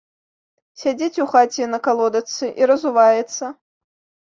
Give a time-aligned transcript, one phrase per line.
[0.83, 3.55] Сядзіць у хаце на калодачцы і разуваецца.